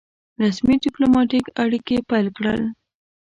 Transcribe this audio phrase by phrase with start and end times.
[0.41, 2.61] رسمي ډيپلوماټیک اړیکي پیل کړل.